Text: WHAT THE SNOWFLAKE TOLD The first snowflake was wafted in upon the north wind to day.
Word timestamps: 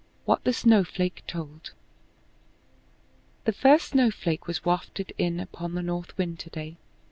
WHAT 0.25 0.43
THE 0.45 0.51
SNOWFLAKE 0.53 1.21
TOLD 1.27 1.73
The 3.45 3.53
first 3.53 3.89
snowflake 3.89 4.47
was 4.47 4.65
wafted 4.65 5.13
in 5.19 5.39
upon 5.39 5.75
the 5.75 5.83
north 5.83 6.17
wind 6.17 6.39
to 6.39 6.49
day. 6.49 6.77